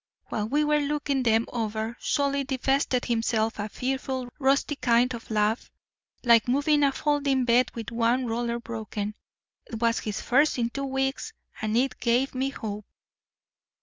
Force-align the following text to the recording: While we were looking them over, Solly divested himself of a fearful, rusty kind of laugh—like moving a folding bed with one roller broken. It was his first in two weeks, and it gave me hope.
While 0.29 0.47
we 0.49 0.63
were 0.63 0.79
looking 0.79 1.21
them 1.21 1.45
over, 1.53 1.95
Solly 1.99 2.43
divested 2.43 3.05
himself 3.05 3.59
of 3.59 3.65
a 3.65 3.69
fearful, 3.69 4.29
rusty 4.39 4.75
kind 4.75 5.13
of 5.13 5.29
laugh—like 5.29 6.47
moving 6.47 6.81
a 6.81 6.91
folding 6.91 7.45
bed 7.45 7.69
with 7.75 7.91
one 7.91 8.25
roller 8.25 8.57
broken. 8.59 9.13
It 9.67 9.79
was 9.79 9.99
his 9.99 10.19
first 10.19 10.57
in 10.57 10.71
two 10.71 10.85
weeks, 10.85 11.33
and 11.61 11.77
it 11.77 11.99
gave 11.99 12.33
me 12.33 12.49
hope. 12.49 12.87